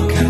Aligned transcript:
더가 0.00 0.29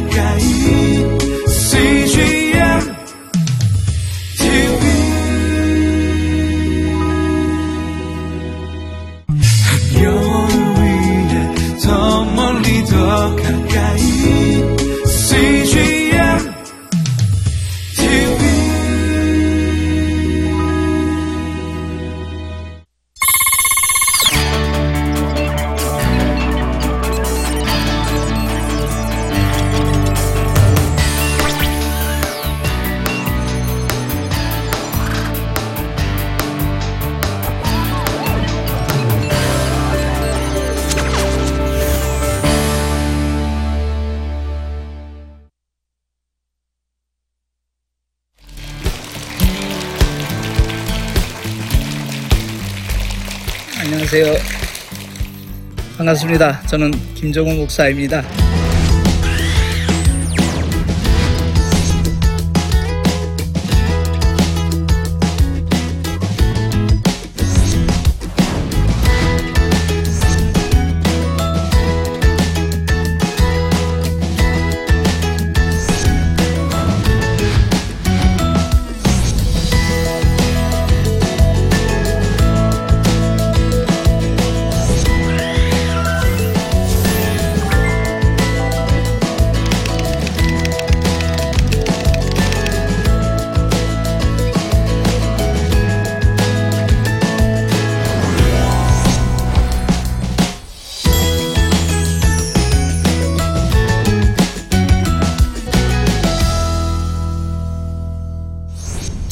반갑습니다. 56.20 56.60
저는 56.66 56.90
김정우 57.14 57.54
목사입니다. 57.54 58.22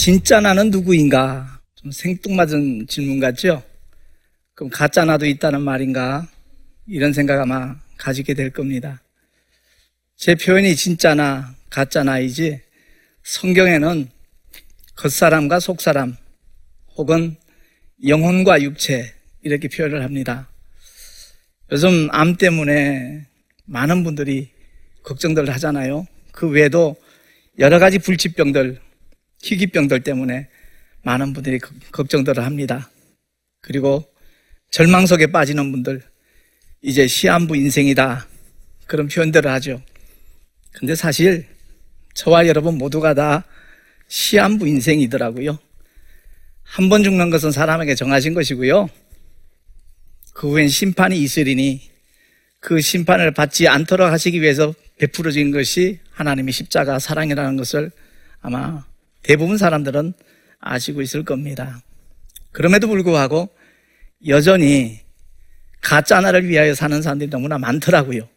진짜 0.09 0.41
나는 0.41 0.70
누구인가? 0.70 1.61
좀 1.75 1.91
생뚱맞은 1.92 2.87
질문 2.87 3.20
같죠? 3.20 3.62
그럼 4.55 4.70
가짜 4.70 5.05
나도 5.05 5.27
있다는 5.27 5.61
말인가? 5.61 6.27
이런 6.87 7.12
생각 7.12 7.39
아마 7.39 7.77
가지게 7.98 8.33
될 8.33 8.48
겁니다. 8.48 9.03
제 10.17 10.34
표현이 10.34 10.77
진짜나 10.77 11.55
가짜나이지 11.69 12.59
성경에는 13.23 14.09
겉사람과 14.97 15.60
속사람 15.60 16.16
혹은 16.97 17.37
영혼과 18.06 18.62
육체 18.62 19.12
이렇게 19.43 19.69
표현을 19.69 20.03
합니다. 20.03 20.49
요즘 21.71 22.09
암 22.12 22.37
때문에 22.37 23.27
많은 23.66 24.05
분들이 24.05 24.49
걱정들 25.03 25.50
하잖아요. 25.50 26.06
그 26.32 26.49
외에도 26.49 26.97
여러 27.59 27.78
가지 27.78 27.99
불치병들, 27.99 28.88
희귀병들 29.43 30.00
때문에 30.03 30.49
많은 31.03 31.32
분들이 31.32 31.59
걱- 31.59 31.72
걱정들을 31.93 32.44
합니다. 32.44 32.91
그리고 33.60 34.04
절망 34.71 35.06
속에 35.06 35.28
빠지는 35.28 35.71
분들, 35.72 36.03
이제 36.82 37.06
시한부 37.06 37.56
인생이다. 37.56 38.26
그런 38.87 39.09
표현들을 39.09 39.50
하죠. 39.53 39.82
근데 40.72 40.94
사실 40.94 41.47
저와 42.15 42.47
여러분 42.47 42.76
모두가 42.78 43.15
다 43.15 43.44
시한부 44.09 44.66
인생이더라고요. 44.69 45.59
한 46.62 46.88
번 46.91 47.03
죽는 47.03 47.31
것은 47.31 47.50
사람에게 47.50 47.94
정하신 47.94 48.34
것이고요. 48.34 48.88
그 50.34 50.50
후엔 50.50 50.69
심판이 50.69 51.19
있으리니 51.22 51.81
그 52.60 52.81
심판을 52.81 53.32
받지 53.32 53.66
않도록 53.69 54.10
하시기 54.10 54.41
위해서 54.43 54.75
베풀어진 54.99 55.50
것이 55.50 55.99
하나님의 56.10 56.53
십자가 56.53 56.99
사랑이라는 56.99 57.56
것을 57.56 57.91
아마 58.41 58.84
대부분 59.23 59.59
사람들은 59.59 60.15
아시고 60.61 61.03
있을 61.03 61.25
겁니다. 61.25 61.81
그럼에도 62.53 62.89
불구하고 62.89 63.49
여전히 64.27 65.01
가짜 65.81 66.21
나를 66.21 66.49
위하여 66.49 66.75
사는 66.75 67.01
사람들이 67.01 67.31
너무나 67.31 67.59
많더라고요. 67.59 68.29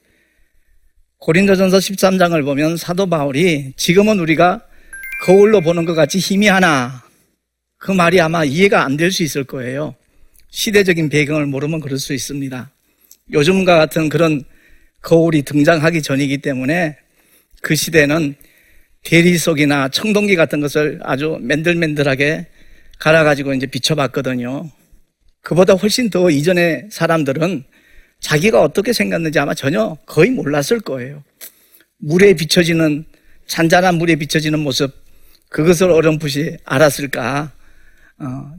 고린도전서 1.17 1.77
13장을 1.77 2.43
보면 2.43 2.77
사도 2.77 3.07
바울이 3.07 3.73
지금은 3.77 4.19
우리가 4.19 4.63
거울로 5.25 5.61
보는 5.61 5.85
것 5.85 5.93
같이 5.93 6.17
희미하나 6.19 7.03
그 7.77 7.91
말이 7.91 8.19
아마 8.19 8.43
이해가 8.43 8.83
안 8.83 8.97
될 8.97 9.11
수 9.11 9.23
있을 9.23 9.43
거예요. 9.43 9.95
시대적인 10.49 11.09
배경을 11.09 11.45
모르면 11.45 11.79
그럴 11.79 11.97
수 11.97 12.13
있습니다. 12.13 12.69
요즘과 13.31 13.77
같은 13.77 14.09
그런 14.09 14.43
거울이 15.01 15.43
등장하기 15.43 16.01
전이기 16.01 16.39
때문에 16.39 16.97
그 17.61 17.75
시대는 17.75 18.35
대리석이나 19.03 19.89
청동기 19.89 20.35
같은 20.35 20.59
것을 20.59 20.99
아주 21.03 21.37
맨들맨들하게 21.41 22.47
갈아가지고 22.99 23.53
이제 23.53 23.65
비춰봤거든요. 23.65 24.69
그보다 25.41 25.73
훨씬 25.73 26.09
더 26.09 26.29
이전의 26.29 26.89
사람들은 26.91 27.63
자기가 28.19 28.61
어떻게 28.61 28.93
생겼는지 28.93 29.39
아마 29.39 29.53
전혀 29.55 29.97
거의 30.05 30.29
몰랐을 30.29 30.79
거예요. 30.85 31.23
물에 31.97 32.33
비춰지는, 32.33 33.05
잔잔한 33.47 33.95
물에 33.95 34.15
비춰지는 34.15 34.59
모습, 34.59 34.93
그것을 35.49 35.89
어렴풋이 35.89 36.57
알았을까. 36.63 37.51
어, 38.19 38.51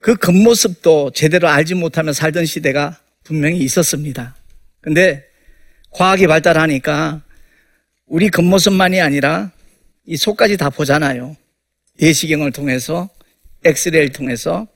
그 0.00 0.14
겉모습도 0.16 1.12
제대로 1.14 1.48
알지 1.48 1.74
못하며 1.74 2.12
살던 2.12 2.44
시대가 2.44 2.98
분명히 3.24 3.58
있었습니다. 3.60 4.36
근데 4.82 5.24
과학이 5.90 6.26
발달하니까 6.26 7.22
우리 8.06 8.28
겉모습만이 8.28 9.00
아니라 9.00 9.50
이 10.06 10.16
속까지 10.16 10.56
다 10.56 10.70
보잖아요. 10.70 11.36
내시경을 11.98 12.52
통해서, 12.52 13.08
엑스레이를 13.64 14.10
통해서, 14.12 14.66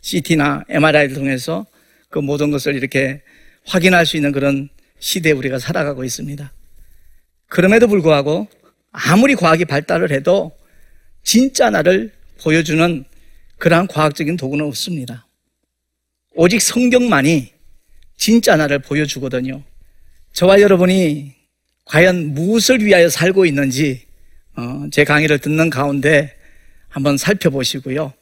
CT나 0.00 0.64
MRI를 0.68 1.14
통해서 1.14 1.66
그 2.10 2.20
모든 2.20 2.50
것을 2.52 2.76
이렇게 2.76 3.22
확인할 3.64 4.06
수 4.06 4.16
있는 4.16 4.30
그런 4.30 4.68
시대에 5.00 5.32
우리가 5.32 5.58
살아가고 5.58 6.04
있습니다. 6.04 6.52
그럼에도 7.48 7.88
불구하고 7.88 8.46
아무리 8.92 9.34
과학이 9.34 9.64
발달을 9.64 10.12
해도 10.12 10.56
진짜 11.24 11.70
나를 11.70 12.12
보여주는 12.40 13.04
그러한 13.58 13.88
과학적인 13.88 14.36
도구는 14.36 14.64
없습니다. 14.66 15.26
오직 16.34 16.62
성경만이 16.62 17.52
진짜 18.16 18.56
나를 18.56 18.78
보여주거든요. 18.78 19.62
저와 20.32 20.60
여러분이 20.60 21.34
과연 21.84 22.34
무엇을 22.34 22.84
위하여 22.84 23.08
살고 23.08 23.46
있는지 23.46 24.05
어, 24.05 24.05
제 24.90 25.04
강의를 25.04 25.38
듣는 25.38 25.70
가운데 25.70 26.34
한번 26.88 27.16
살펴보시고요. 27.16 28.12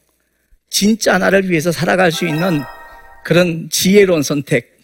진짜 0.69 1.17
나를 1.17 1.49
위해서 1.49 1.71
살아갈 1.71 2.11
수 2.11 2.27
있는 2.27 2.61
그런 3.23 3.69
지혜로운 3.69 4.23
선택, 4.23 4.77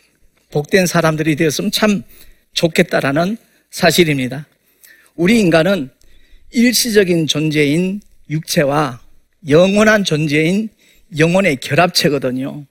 복된 0.52 0.86
사람들이 0.86 1.36
되었으면 1.36 1.72
참 1.72 2.04
좋겠다라는 2.54 3.38
사실입니다. 3.70 4.48
우리 5.16 5.40
인간은 5.40 5.90
일시적인 6.52 7.28
존재인 7.28 8.02
육체와 8.30 9.02
영원한 9.50 10.04
존재인 10.04 10.70
영혼의 11.18 11.58
결합체거든요. 11.58 12.66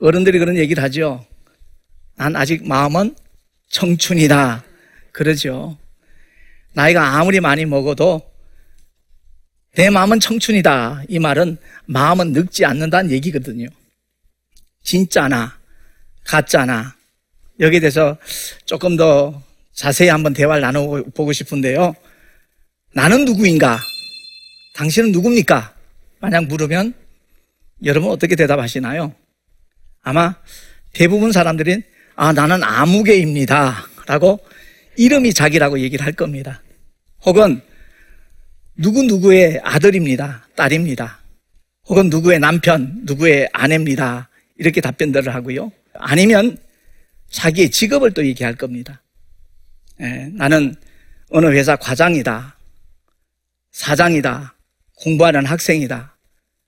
어른들이 0.00 0.38
그런 0.38 0.56
얘기를 0.56 0.82
하죠. 0.82 1.24
난 2.16 2.36
아직 2.36 2.66
마음은 2.66 3.14
청춘이다. 3.68 4.64
그러죠. 5.12 5.78
나이가 6.76 7.16
아무리 7.16 7.40
많이 7.40 7.64
먹어도 7.64 8.20
내 9.76 9.88
마음은 9.88 10.20
청춘이다. 10.20 11.04
이 11.08 11.18
말은 11.18 11.56
마음은 11.86 12.32
늙지 12.32 12.66
않는다는 12.66 13.10
얘기거든요. 13.12 13.66
진짜나, 14.82 15.58
가짜나, 16.24 16.94
여기에 17.60 17.80
대해서 17.80 18.18
조금 18.66 18.96
더 18.96 19.42
자세히 19.72 20.10
한번 20.10 20.34
대화를 20.34 20.60
나눠보고 20.60 21.32
싶은데요. 21.32 21.94
나는 22.92 23.24
누구인가? 23.24 23.80
당신은 24.74 25.12
누굽니까? 25.12 25.74
만약 26.20 26.44
물으면 26.44 26.92
여러분 27.84 28.10
어떻게 28.10 28.36
대답하시나요? 28.36 29.14
아마 30.02 30.36
대부분 30.92 31.32
사람들은 31.32 31.82
아, 32.16 32.32
나는 32.34 32.62
아무개입니다. 32.62 33.86
라고 34.06 34.40
이름이 34.98 35.32
자기라고 35.32 35.80
얘기를 35.80 36.04
할 36.04 36.12
겁니다. 36.12 36.60
혹은 37.26 37.60
누구누구의 38.76 39.60
아들입니다. 39.64 40.46
딸입니다. 40.54 41.18
혹은 41.88 42.08
누구의 42.08 42.38
남편, 42.38 43.00
누구의 43.02 43.48
아내입니다. 43.52 44.28
이렇게 44.58 44.80
답변들을 44.80 45.34
하고요. 45.34 45.72
아니면 45.94 46.56
자기의 47.30 47.70
직업을 47.70 48.12
또 48.12 48.24
얘기할 48.24 48.54
겁니다. 48.54 49.02
예, 50.00 50.28
나는 50.34 50.76
어느 51.30 51.46
회사 51.46 51.74
과장이다. 51.74 52.56
사장이다. 53.72 54.54
공부하는 54.94 55.44
학생이다. 55.44 56.16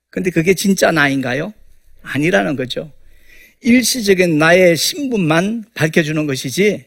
근데 0.09 0.29
그게 0.29 0.53
진짜 0.53 0.91
나인가요? 0.91 1.53
아니라는 2.01 2.57
거죠. 2.57 2.91
일시적인 3.61 4.37
나의 4.37 4.75
신분만 4.75 5.65
밝혀주는 5.73 6.25
것이지, 6.27 6.85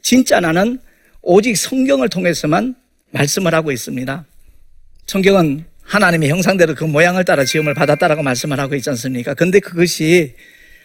진짜 0.00 0.40
나는 0.40 0.78
오직 1.20 1.56
성경을 1.56 2.08
통해서만 2.08 2.76
말씀을 3.10 3.54
하고 3.54 3.72
있습니다. 3.72 4.24
성경은 5.06 5.64
하나님의 5.82 6.28
형상대로 6.28 6.74
그 6.74 6.84
모양을 6.84 7.24
따라 7.24 7.44
지음을 7.44 7.74
받았다라고 7.74 8.22
말씀을 8.22 8.60
하고 8.60 8.74
있지 8.76 8.90
않습니까? 8.90 9.34
근데 9.34 9.58
그것이 9.58 10.34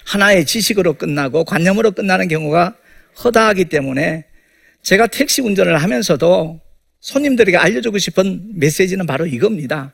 하나의 0.05 0.45
지식으로 0.45 0.93
끝나고 0.93 1.45
관념으로 1.45 1.91
끝나는 1.91 2.27
경우가 2.27 2.75
허다하기 3.23 3.65
때문에 3.65 4.25
제가 4.81 5.07
택시 5.07 5.41
운전을 5.41 5.81
하면서도 5.81 6.59
손님들에게 6.99 7.57
알려주고 7.57 7.97
싶은 7.99 8.53
메시지는 8.55 9.05
바로 9.05 9.27
이겁니다. 9.27 9.93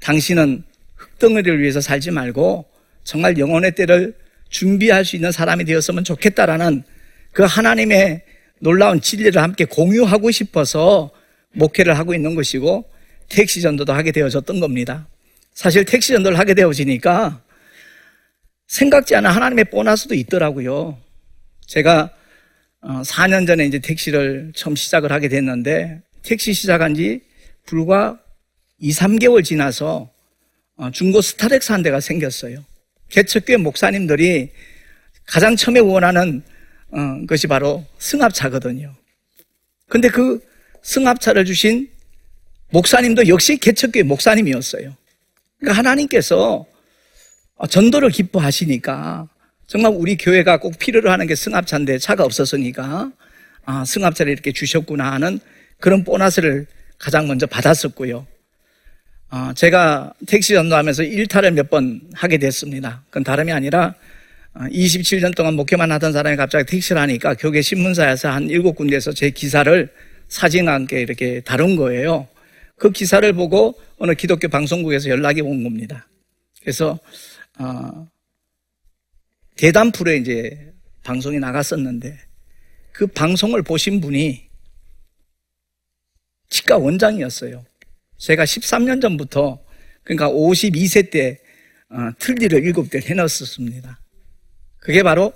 당신은 0.00 0.64
흙덩어리를 0.96 1.60
위해서 1.60 1.80
살지 1.80 2.10
말고 2.10 2.66
정말 3.04 3.38
영혼의 3.38 3.74
때를 3.74 4.14
준비할 4.48 5.04
수 5.04 5.16
있는 5.16 5.30
사람이 5.30 5.64
되었으면 5.64 6.04
좋겠다라는 6.04 6.84
그 7.32 7.42
하나님의 7.42 8.22
놀라운 8.60 9.00
진리를 9.00 9.40
함께 9.40 9.64
공유하고 9.64 10.30
싶어서 10.30 11.10
목회를 11.54 11.98
하고 11.98 12.14
있는 12.14 12.34
것이고 12.34 12.88
택시 13.28 13.60
전도도 13.60 13.92
하게 13.92 14.12
되어졌던 14.12 14.60
겁니다. 14.60 15.08
사실 15.54 15.84
택시 15.84 16.12
전도를 16.12 16.38
하게 16.38 16.54
되어지니까 16.54 17.42
생각지 18.68 19.16
않은 19.16 19.30
하나님의 19.30 19.66
보너스도 19.66 20.14
있더라고요. 20.14 20.98
제가 21.66 22.10
4년 22.82 23.42
어, 23.42 23.46
전에 23.46 23.66
이제 23.66 23.78
택시를 23.78 24.52
처음 24.54 24.76
시작을 24.76 25.10
하게 25.10 25.28
됐는데 25.28 26.00
택시 26.22 26.52
시작한 26.52 26.94
지 26.94 27.22
불과 27.66 28.20
2, 28.78 28.90
3개월 28.92 29.44
지나서 29.44 30.10
어, 30.76 30.90
중고 30.92 31.20
스타렉스 31.20 31.72
한 31.72 31.82
대가 31.82 32.00
생겼어요. 32.00 32.64
개척교회 33.08 33.56
목사님들이 33.56 34.50
가장 35.26 35.56
처음에 35.56 35.80
원하는 35.80 36.42
어, 36.90 37.26
것이 37.26 37.46
바로 37.46 37.84
승합차거든요. 37.98 38.94
근데 39.88 40.08
그 40.08 40.40
승합차를 40.88 41.44
주신 41.44 41.88
목사님도 42.70 43.28
역시 43.28 43.58
개척교회 43.58 44.02
목사님이었어요. 44.04 44.94
그러니까 45.58 45.78
하나님께서 45.78 46.64
전도를 47.68 48.10
기뻐하시니까 48.10 49.28
정말 49.66 49.92
우리 49.94 50.16
교회가 50.16 50.60
꼭 50.60 50.78
필요로 50.78 51.10
하는 51.10 51.26
게 51.26 51.34
승합차인데 51.34 51.98
차가 51.98 52.24
없었으니까 52.24 53.12
아, 53.66 53.84
승합차를 53.84 54.32
이렇게 54.32 54.52
주셨구나 54.52 55.12
하는 55.12 55.40
그런 55.78 56.04
보너스를 56.04 56.66
가장 56.98 57.28
먼저 57.28 57.46
받았었고요. 57.46 58.26
아, 59.28 59.52
제가 59.54 60.14
택시 60.26 60.54
전도하면서 60.54 61.02
일탈을 61.02 61.50
몇 61.50 61.68
번 61.68 62.00
하게 62.14 62.38
됐습니다. 62.38 63.02
그건 63.10 63.24
다름이 63.24 63.52
아니라 63.52 63.94
27년 64.54 65.26
아, 65.26 65.30
동안 65.36 65.52
목회만 65.54 65.92
하던 65.92 66.14
사람이 66.14 66.36
갑자기 66.36 66.64
택시를 66.64 66.98
하니까 67.02 67.34
교계 67.34 67.60
신문사에서 67.60 68.30
한 68.30 68.48
일곱 68.48 68.74
군데에서 68.74 69.12
제 69.12 69.28
기사를 69.28 69.90
사진과 70.28 70.72
함께 70.72 71.00
이렇게 71.00 71.40
다룬 71.40 71.76
거예요. 71.76 72.28
그 72.76 72.90
기사를 72.90 73.30
보고 73.32 73.78
어느 73.98 74.14
기독교 74.14 74.48
방송국에서 74.48 75.08
연락이 75.08 75.40
온 75.40 75.64
겁니다. 75.64 76.08
그래서 76.60 76.98
어, 77.58 78.08
대담 79.56 79.90
프로에 79.90 80.16
이제 80.16 80.72
방송이 81.02 81.38
나갔었는데 81.38 82.16
그 82.92 83.06
방송을 83.06 83.62
보신 83.62 84.00
분이 84.00 84.48
치과 86.50 86.78
원장이었어요. 86.78 87.64
제가 88.18 88.44
13년 88.44 89.00
전부터 89.00 89.60
그러니까 90.02 90.28
52세 90.30 91.10
때 91.10 91.38
어, 91.90 92.10
틀니를 92.18 92.62
일곱 92.64 92.90
대 92.90 93.00
해놨었습니다. 93.00 94.00
그게 94.78 95.02
바로 95.02 95.32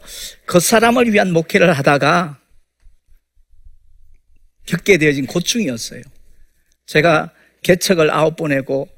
그 0.47 0.61
사람을 0.61 1.13
위한 1.13 1.33
목회를 1.33 1.73
하다가 1.73 2.42
겪게 4.67 4.99
되어진 4.99 5.27
고충이었어요. 5.27 6.03
제가 6.87 7.31
개척을 7.63 8.11
아홉 8.11 8.37
번 8.37 8.53
했고, 8.53 8.89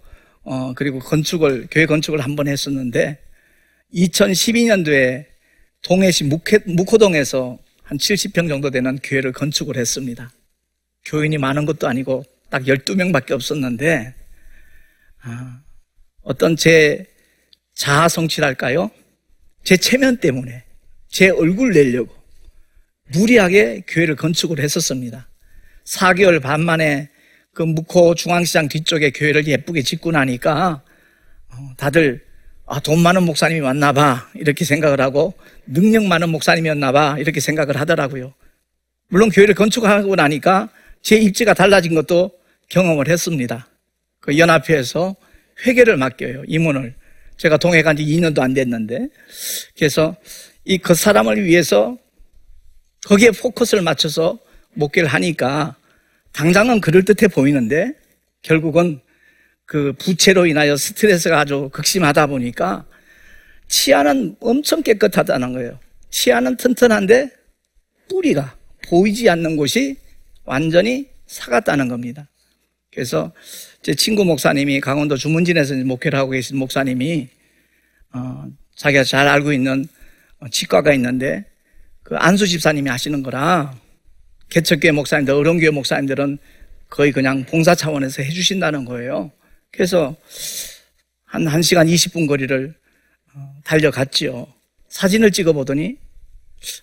어, 0.43 0.75
그리고 0.75 0.99
건축을, 0.99 1.69
교회 1.70 1.87
건축을 1.87 2.20
한 2.20 2.37
번 2.37 2.49
했었는데, 2.49 3.19
2012년도에 3.94 5.26
동해시 5.82 6.25
묵회, 6.25 6.58
묵호동에서 6.66 7.58
한 7.82 7.99
70평 7.99 8.49
정도 8.49 8.70
되는 8.70 8.99
교회를 9.02 9.32
건축을 9.32 9.76
했습니다. 9.76 10.32
교인이 11.05 11.37
많은 11.38 11.67
것도 11.67 11.87
아니고 11.87 12.25
딱 12.50 12.62
12명밖에 12.64 13.32
없었는데, 13.32 14.14
아, 15.22 15.60
어떤 16.22 16.56
제 16.56 17.06
자아 17.75 18.08
성취랄까요? 18.08 18.90
제 19.62 19.76
체면 19.76 20.17
때문에, 20.19 20.64
제 21.08 21.28
얼굴 21.28 21.72
내려고 21.72 22.14
무리하게 23.12 23.82
교회를 23.87 24.17
건축을 24.17 24.58
했었습니다. 24.60 25.28
4개월 25.84 26.40
반 26.40 26.62
만에 26.64 27.10
그 27.52 27.62
묵호 27.62 28.14
중앙시장 28.14 28.69
뒤쪽에 28.69 29.10
교회를 29.10 29.46
예쁘게 29.46 29.82
짓고 29.82 30.10
나니까 30.12 30.82
어, 31.50 31.56
다들 31.76 32.25
아, 32.66 32.81
돈 32.81 33.00
많은 33.00 33.22
목사님이 33.25 33.60
왔나 33.60 33.92
봐 33.92 34.28
이렇게 34.34 34.64
생각을 34.64 35.00
하고 35.00 35.34
능력 35.66 36.04
많은 36.04 36.31
목사님이었나 36.31 36.92
봐 36.92 37.16
이렇게 37.19 37.40
생각을 37.40 37.78
하더라고요. 37.78 38.32
물론 39.08 39.29
교회를 39.29 39.55
건축하고 39.55 40.17
나니까 40.17 40.70
제 41.03 41.17
입지가 41.17 41.53
달라진 41.55 41.94
것도 41.94 42.32
경험을 42.70 43.08
했습니다. 43.08 43.69
그 44.20 44.38
연합회에서 44.38 45.14
회계를 45.67 45.96
맡겨요 45.98 46.44
임원을 46.48 46.94
제가 47.36 47.58
동해 47.58 47.82
간 47.82 47.96
지 47.96 48.05
2년도 48.05 48.41
안 48.41 48.55
됐는데 48.55 49.08
그래서 49.76 50.17
이 50.64 50.79
그 50.79 50.94
사람을 50.94 51.44
위해서 51.44 51.98
거기에 53.06 53.31
포커스를 53.32 53.82
맞춰서 53.82 54.38
목회를 54.74 55.08
하니까 55.08 55.76
당장은 56.32 56.81
그럴듯해 56.81 57.28
보이는데 57.28 57.94
결국은 58.43 59.00
그 59.66 59.93
부채로 59.98 60.46
인하여 60.46 60.76
스트레스가 60.76 61.40
아주 61.40 61.70
극심하다 61.72 62.26
보니까 62.26 62.84
치아는 63.69 64.36
엄청 64.40 64.82
깨끗하다는 64.82 65.52
거예요. 65.54 65.78
치아는 66.10 66.56
튼튼한데 66.56 67.31
뿌리가 68.08 68.56
보이지 68.88 69.28
않는 69.31 69.56
곳이 69.56 69.96
완전히 70.44 71.08
사갔다는 71.26 71.88
겁니다. 71.88 72.28
그래서 72.93 73.32
제 73.82 73.94
친구 73.94 74.24
목사님이 74.24 74.81
강원도 74.81 75.16
주문진에서 75.16 75.74
목회를 75.76 76.19
하고 76.19 76.31
계신 76.31 76.58
목사님이 76.58 77.28
어, 78.12 78.44
자기가 78.76 79.02
잘 79.04 79.26
알고 79.26 79.52
있는 79.52 79.86
치과가 80.50 80.93
있는데 80.94 81.44
그 82.02 82.16
안수 82.16 82.46
집사님이 82.46 82.90
하시는 82.90 83.22
거라 83.22 83.74
개척교회 84.51 84.93
목사님들, 84.93 85.34
어른교회 85.34 85.70
목사님들은 85.70 86.39
거의 86.89 87.13
그냥 87.13 87.44
봉사 87.44 87.74
차원에서 87.74 88.22
해주신다는 88.22 88.84
거예요. 88.84 89.32
그래서 89.72 90.17
한 91.24 91.44
1시간 91.44 91.93
20분 91.93 92.29
거리를 92.29 92.74
어, 93.34 93.55
달려갔지요. 93.65 94.46
사진을 94.89 95.32
찍어보더니, 95.32 95.96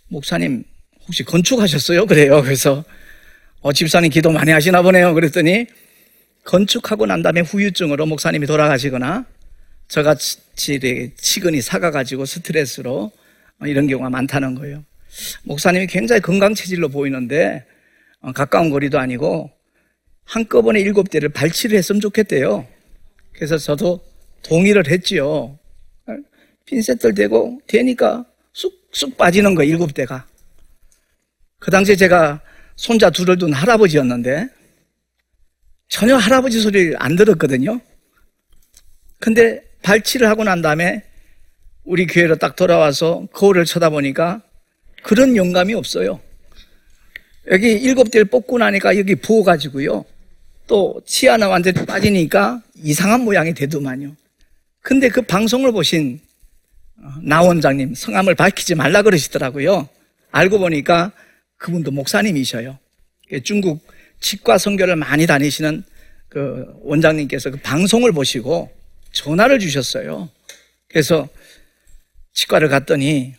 목사님, 0.09 0.63
혹시 1.07 1.23
건축하셨어요? 1.23 2.05
그래요. 2.05 2.41
그래서, 2.41 2.83
어, 3.61 3.71
집사님 3.71 4.09
기도 4.09 4.31
많이 4.31 4.51
하시나 4.51 4.81
보네요. 4.81 5.13
그랬더니, 5.13 5.67
건축하고 6.43 7.05
난 7.05 7.21
다음에 7.21 7.39
후유증으로 7.41 8.05
목사님이 8.05 8.47
돌아가시거나, 8.47 9.25
저같이 9.87 10.39
치근이 11.17 11.61
사가가지고 11.61 12.25
스트레스로 12.25 13.11
어, 13.59 13.65
이런 13.65 13.87
경우가 13.87 14.09
많다는 14.09 14.55
거예요. 14.55 14.83
목사님이 15.43 15.87
굉장히 15.87 16.21
건강 16.21 16.53
체질로 16.53 16.89
보이는데 16.89 17.65
어, 18.21 18.31
가까운 18.31 18.69
거리도 18.69 18.99
아니고 18.99 19.51
한꺼번에 20.23 20.79
일곱 20.79 21.09
대를 21.09 21.29
발치를 21.29 21.77
했으면 21.77 21.99
좋겠대요. 21.99 22.67
그래서 23.33 23.57
저도 23.57 23.99
동의를 24.43 24.87
했지요. 24.87 25.57
핀셋들 26.65 27.15
대고 27.15 27.61
되니까 27.67 28.25
쑥쑥 28.53 29.17
빠지는 29.17 29.55
거 29.55 29.63
일곱 29.63 29.93
대가. 29.93 30.25
그 31.59 31.69
당시에 31.69 31.95
제가 31.95 32.41
손자 32.75 33.09
둘을 33.09 33.37
둔 33.37 33.53
할아버지였는데 33.53 34.47
전혀 35.89 36.15
할아버지 36.15 36.61
소리를 36.61 36.95
안 36.97 37.15
들었거든요. 37.15 37.79
근데 39.19 39.61
발치를 39.83 40.27
하고 40.27 40.43
난 40.43 40.61
다음에 40.61 41.03
우리 41.83 42.07
교회로 42.07 42.37
딱 42.37 42.55
돌아와서 42.55 43.27
거울을 43.33 43.65
쳐다보니까 43.65 44.41
그런 45.01 45.35
영감이 45.35 45.73
없어요. 45.73 46.19
여기 47.49 47.71
일곱 47.71 48.11
대를 48.11 48.25
뽑고 48.25 48.57
나니까 48.57 48.97
여기 48.97 49.15
부어가지고요. 49.15 50.05
또 50.67 51.01
치아나 51.05 51.47
완전히 51.47 51.85
빠지니까 51.85 52.61
이상한 52.83 53.21
모양이 53.21 53.53
되더만요. 53.53 54.15
근데 54.81 55.09
그 55.09 55.21
방송을 55.21 55.71
보신 55.71 56.19
어, 56.97 57.13
나 57.21 57.41
원장님 57.41 57.95
성함을 57.95 58.35
밝히지 58.35 58.75
말라 58.75 59.01
그러시더라고요. 59.01 59.89
알고 60.31 60.59
보니까 60.59 61.11
그분도 61.57 61.91
목사님이셔요. 61.91 62.77
중국 63.43 63.85
치과 64.19 64.57
선교를 64.57 64.95
많이 64.95 65.25
다니시는 65.25 65.83
그 66.29 66.65
원장님께서 66.83 67.51
그 67.51 67.57
방송을 67.57 68.11
보시고 68.11 68.71
전화를 69.11 69.59
주셨어요. 69.59 70.29
그래서 70.87 71.27
치과를 72.33 72.69
갔더니 72.69 73.33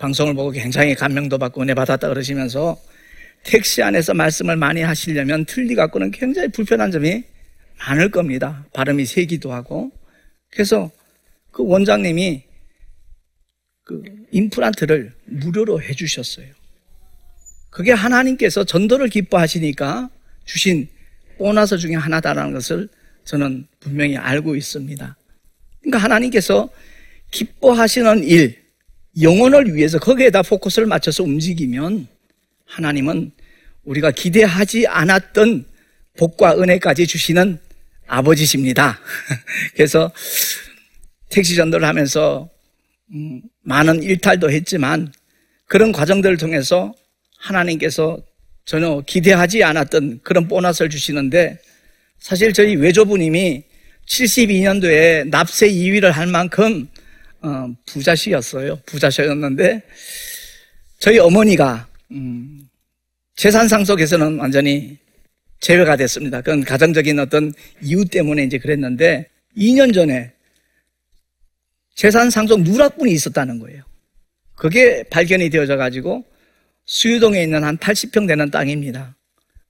방송을 0.00 0.34
보고 0.34 0.50
굉장히 0.50 0.94
감명도 0.94 1.36
받고 1.36 1.60
은혜 1.60 1.74
받았다 1.74 2.08
그러시면서 2.08 2.80
택시 3.44 3.82
안에서 3.82 4.14
말씀을 4.14 4.56
많이 4.56 4.80
하시려면 4.80 5.44
틀리 5.44 5.74
갖고는 5.74 6.10
굉장히 6.10 6.48
불편한 6.48 6.90
점이 6.90 7.22
많을 7.78 8.10
겁니다. 8.10 8.66
발음이 8.72 9.04
세기도 9.04 9.52
하고. 9.52 9.92
그래서 10.50 10.90
그 11.50 11.66
원장님이 11.66 12.42
그 13.84 14.02
임플란트를 14.30 15.12
무료로 15.26 15.82
해주셨어요. 15.82 16.46
그게 17.68 17.92
하나님께서 17.92 18.64
전도를 18.64 19.08
기뻐하시니까 19.08 20.08
주신 20.46 20.88
보너스 21.36 21.76
중에 21.76 21.94
하나다라는 21.94 22.52
것을 22.52 22.88
저는 23.24 23.66
분명히 23.80 24.16
알고 24.16 24.56
있습니다. 24.56 25.16
그러니까 25.80 25.98
하나님께서 25.98 26.70
기뻐하시는 27.30 28.24
일, 28.24 28.59
영혼을 29.20 29.74
위해서 29.74 29.98
거기에다 29.98 30.42
포커스를 30.42 30.86
맞춰서 30.86 31.24
움직이면 31.24 32.06
하나님은 32.66 33.32
우리가 33.84 34.10
기대하지 34.12 34.86
않았던 34.86 35.64
복과 36.16 36.58
은혜까지 36.58 37.06
주시는 37.06 37.58
아버지십니다. 38.06 39.00
그래서 39.74 40.12
택시 41.28 41.56
전도를 41.56 41.86
하면서 41.86 42.48
음, 43.12 43.40
많은 43.62 44.02
일탈도 44.02 44.50
했지만 44.50 45.12
그런 45.66 45.92
과정들을 45.92 46.36
통해서 46.36 46.94
하나님께서 47.38 48.18
전혀 48.64 49.00
기대하지 49.06 49.64
않았던 49.64 50.20
그런 50.22 50.46
보너스를 50.46 50.90
주시는데 50.90 51.58
사실 52.18 52.52
저희 52.52 52.76
외조부님이 52.76 53.64
72년도에 54.06 55.28
납세 55.28 55.68
2위를 55.68 56.10
할 56.10 56.26
만큼 56.26 56.88
어, 57.42 57.74
부자시였어요. 57.86 58.80
부자셨는데 58.86 59.82
저희 60.98 61.18
어머니가 61.18 61.88
음, 62.10 62.68
재산 63.34 63.68
상속에서는 63.68 64.38
완전히 64.38 64.98
제외가 65.60 65.96
됐습니다. 65.96 66.40
그건 66.40 66.64
가정적인 66.64 67.18
어떤 67.18 67.52
이유 67.82 68.04
때문에 68.04 68.44
이제 68.44 68.58
그랬는데 68.58 69.28
2년 69.56 69.94
전에 69.94 70.32
재산 71.94 72.30
상속 72.30 72.62
누락분이 72.62 73.12
있었다는 73.12 73.58
거예요. 73.58 73.82
그게 74.54 75.02
발견이 75.04 75.50
되어져 75.50 75.76
가지고 75.76 76.24
수유동에 76.84 77.42
있는 77.42 77.64
한 77.64 77.76
80평 77.78 78.26
되는 78.26 78.50
땅입니다. 78.50 79.16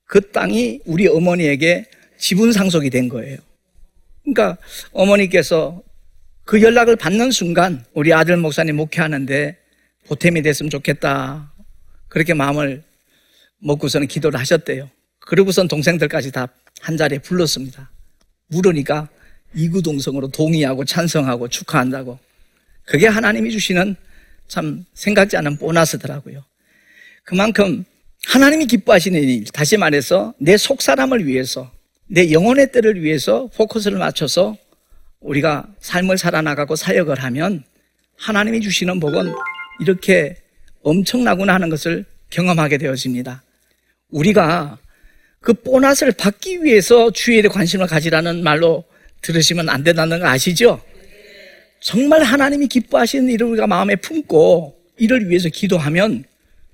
그 0.05 0.31
땅이 0.31 0.81
우리 0.85 1.07
어머니에게 1.07 1.85
지분 2.17 2.51
상속이 2.51 2.89
된 2.89 3.07
거예요. 3.07 3.37
그러니까 4.23 4.57
어머니께서 4.91 5.81
그 6.51 6.61
연락을 6.61 6.97
받는 6.97 7.31
순간 7.31 7.85
우리 7.93 8.11
아들 8.11 8.35
목사님 8.35 8.75
목회하는데 8.75 9.57
보탬이 10.07 10.41
됐으면 10.41 10.69
좋겠다. 10.69 11.53
그렇게 12.09 12.33
마음을 12.33 12.83
먹고서는 13.59 14.07
기도를 14.07 14.37
하셨대요. 14.37 14.89
그러고선 15.19 15.69
동생들까지 15.69 16.33
다 16.33 16.49
한 16.81 16.97
자리에 16.97 17.19
불렀습니다. 17.19 17.89
물으니까 18.47 19.07
이구동성으로 19.55 20.27
동의하고 20.29 20.83
찬성하고 20.83 21.47
축하한다고. 21.47 22.19
그게 22.83 23.07
하나님이 23.07 23.51
주시는 23.51 23.95
참 24.47 24.83
생각지 24.93 25.37
않은 25.37 25.57
보너스더라고요. 25.57 26.43
그만큼 27.23 27.85
하나님이 28.27 28.65
기뻐하시는 28.65 29.21
일, 29.23 29.45
다시 29.53 29.77
말해서 29.77 30.33
내 30.37 30.57
속사람을 30.57 31.25
위해서, 31.25 31.71
내 32.07 32.31
영혼의 32.31 32.71
때를 32.71 33.01
위해서 33.01 33.47
포커스를 33.55 33.97
맞춰서 33.99 34.57
우리가 35.21 35.67
삶을 35.79 36.17
살아나가고 36.17 36.75
사역을 36.75 37.23
하면 37.23 37.63
하나님이 38.17 38.61
주시는 38.61 38.99
복은 38.99 39.33
이렇게 39.79 40.35
엄청나구나 40.83 41.53
하는 41.53 41.69
것을 41.69 42.05
경험하게 42.29 42.77
되어집니다. 42.77 43.43
우리가 44.09 44.77
그 45.39 45.53
보너스를 45.53 46.13
받기 46.13 46.63
위해서 46.63 47.11
주일에 47.11 47.47
관심을 47.47 47.87
가지라는 47.87 48.43
말로 48.43 48.83
들으시면 49.21 49.69
안 49.69 49.83
된다는 49.83 50.19
거 50.19 50.27
아시죠? 50.27 50.81
정말 51.79 52.23
하나님이 52.23 52.67
기뻐하시는 52.67 53.29
일을 53.29 53.47
우리가 53.47 53.67
마음에 53.67 53.95
품고 53.95 54.79
이를 54.97 55.29
위해서 55.29 55.49
기도하면 55.49 56.23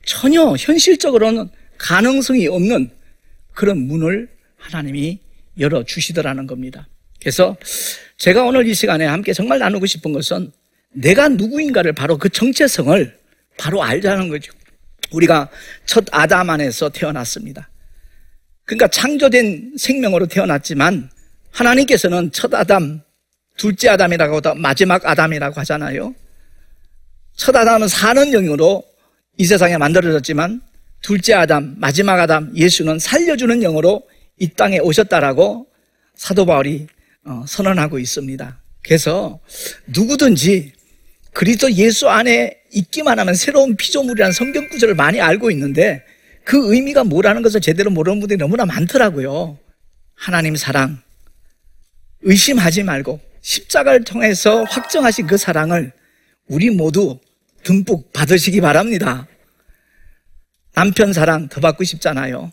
전혀 0.05 0.43
현실적으로는 0.57 1.49
가능성이 1.77 2.47
없는 2.47 2.91
그런 3.53 3.77
문을 3.79 4.29
하나님이 4.57 5.19
열어 5.59 5.83
주시더라는 5.83 6.45
겁니다. 6.47 6.87
그래서 7.19 7.55
제가 8.17 8.43
오늘 8.43 8.67
이 8.67 8.73
시간에 8.73 9.05
함께 9.05 9.31
정말 9.31 9.59
나누고 9.59 9.85
싶은 9.85 10.11
것은 10.11 10.51
내가 10.91 11.27
누구인가를 11.29 11.93
바로 11.93 12.17
그 12.17 12.29
정체성을 12.29 13.19
바로 13.57 13.83
알자는 13.83 14.29
거죠. 14.29 14.51
우리가 15.11 15.49
첫 15.85 16.05
아담 16.11 16.49
안에서 16.49 16.89
태어났습니다. 16.89 17.69
그러니까 18.65 18.87
창조된 18.87 19.75
생명으로 19.77 20.25
태어났지만 20.25 21.09
하나님께서는 21.51 22.31
첫 22.31 22.53
아담, 22.53 23.01
둘째 23.55 23.89
아담이라고 23.89 24.37
하다 24.37 24.55
마지막 24.55 25.05
아담이라고 25.05 25.59
하잖아요. 25.61 26.13
첫 27.35 27.55
아담은 27.55 27.87
사는 27.87 28.31
영으로 28.31 28.83
이 29.37 29.45
세상에 29.45 29.77
만들어졌지만 29.77 30.61
둘째 31.01 31.35
아담, 31.35 31.75
마지막 31.77 32.19
아담, 32.19 32.51
예수는 32.55 32.97
살려주는 32.99 33.59
영으로 33.61 34.07
이 34.39 34.49
땅에 34.49 34.79
오셨다라고 34.79 35.67
사도 36.15 36.45
바울이 36.45 36.87
어, 36.87 36.96
선언하고 37.47 37.99
있습니다. 37.99 38.59
그래서 38.83 39.39
누구든지 39.87 40.73
그리스도 41.33 41.71
예수 41.73 42.09
안에 42.09 42.57
있기만 42.71 43.19
하면 43.19 43.35
새로운 43.35 43.75
피조물이라는 43.75 44.31
성경 44.31 44.67
구절을 44.69 44.95
많이 44.95 45.21
알고 45.21 45.51
있는데 45.51 46.03
그 46.43 46.73
의미가 46.73 47.03
뭐라는 47.03 47.41
것을 47.41 47.61
제대로 47.61 47.91
모르는 47.91 48.19
분들이 48.19 48.37
너무나 48.37 48.65
많더라고요. 48.65 49.59
하나님 50.15 50.55
사랑, 50.55 51.01
의심하지 52.21 52.83
말고 52.83 53.19
십자가를 53.41 54.03
통해서 54.03 54.63
확정하신 54.63 55.27
그 55.27 55.37
사랑을 55.37 55.91
우리 56.47 56.69
모두 56.69 57.19
듬뿍 57.63 58.13
받으시기 58.13 58.61
바랍니다. 58.61 59.27
남편 60.73 61.11
사랑 61.13 61.49
더 61.49 61.59
받고 61.59 61.83
싶잖아요. 61.83 62.51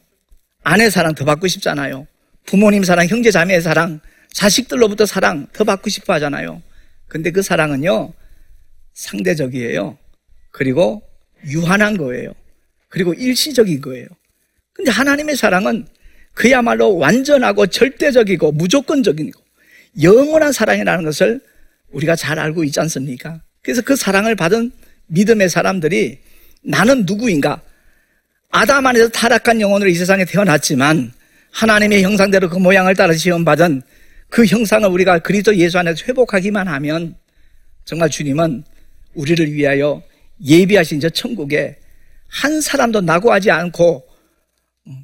아내 0.63 0.91
사랑 0.91 1.15
더 1.15 1.25
받고 1.25 1.47
싶잖아요. 1.47 2.07
부모님 2.47 2.85
사랑, 2.85 3.07
형제 3.07 3.31
자매의 3.31 3.63
사랑, 3.63 4.01
자식들로부터 4.35 5.07
사랑 5.07 5.47
더 5.53 5.65
받고 5.65 5.89
싶어 5.89 6.13
하잖아요. 6.15 6.61
근데 7.07 7.31
그 7.31 7.41
사랑은요, 7.41 8.13
상대적이에요. 8.93 9.97
그리고 10.51 11.03
유한한 11.47 11.97
거예요. 11.97 12.33
그리고 12.89 13.15
일시적인 13.15 13.81
거예요. 13.81 14.07
근데 14.73 14.91
하나님의 14.91 15.37
사랑은 15.37 15.87
그야말로 16.35 16.97
완전하고 16.97 17.69
절대적이고 17.69 18.53
무조건적이고 18.53 19.41
영원한 20.03 20.53
사랑이라는 20.53 21.05
것을 21.05 21.41
우리가 21.93 22.17
잘 22.17 22.41
알고 22.41 22.65
있지 22.65 22.81
않습니까? 22.81 23.41
그래서 23.63 23.83
그 23.83 23.95
사랑을 23.95 24.35
받은 24.35 24.73
믿음의 25.07 25.49
사람들이 25.49 26.19
나는 26.63 27.05
누구인가? 27.07 27.63
아담 28.51 28.87
안에서 28.87 29.09
타락한 29.09 29.61
영혼으로 29.61 29.89
이 29.91 29.95
세상에 29.95 30.25
태어났지만 30.25 31.13
하나님의 31.53 32.03
형상대로 32.03 32.49
그 32.49 32.57
모양을 32.59 32.97
따라 32.97 33.15
지원받은 33.15 33.83
그 34.35 34.45
형상을 34.45 34.89
우리가 34.89 35.21
그리스도 35.21 35.55
예수 35.55 35.79
안에서 35.79 36.07
회복하기만 36.09 36.67
하면 36.67 37.15
정말 37.85 38.11
주님은 38.11 38.65
우리를 39.15 39.53
위하여 39.53 40.03
예비하신 40.45 40.99
저 40.99 41.09
천국에 41.09 41.77
한 42.27 42.61
사람도 42.61 43.03
낙오하지 43.03 43.53
않고 43.53 44.05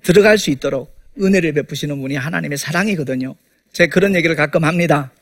들어갈 0.03 0.37
수 0.37 0.51
있도록 0.51 0.93
은혜를 1.17 1.53
베푸시는 1.53 2.01
분이 2.01 2.17
하나님의 2.17 2.59
사랑이거든요. 2.59 3.37
제가 3.73 3.95
그런 3.95 4.17
얘기를 4.17 4.35
가끔 4.35 4.65
합니다. 4.65 5.13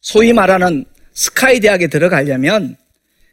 소위 0.00 0.32
말하는 0.32 0.84
스카이 1.12 1.60
대학에 1.60 1.86
들어가려면 1.86 2.76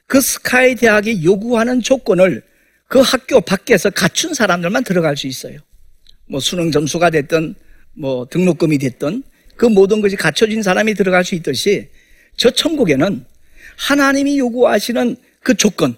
그 0.06 0.22
스카이 0.22 0.76
대학이 0.76 1.26
요구하는 1.26 1.82
조건을 1.82 2.44
그 2.86 3.00
학교 3.00 3.42
밖에서 3.42 3.90
갖춘 3.90 4.36
사람들만 4.36 4.84
들어갈 4.84 5.18
수 5.18 5.26
있어요. 5.26 5.58
뭐 6.28 6.40
수능 6.40 6.70
점수가 6.70 7.10
됐든 7.10 7.56
뭐 7.94 8.28
등록금이 8.28 8.78
됐든 8.78 9.24
그 9.62 9.68
모든 9.68 10.02
것이 10.02 10.16
갖춰진 10.16 10.64
사람이 10.64 10.96
들어갈 10.96 11.24
수 11.24 11.36
있듯이 11.36 11.90
저 12.36 12.50
천국에는 12.50 13.24
하나님이 13.78 14.40
요구하시는 14.40 15.16
그 15.44 15.54
조건, 15.54 15.96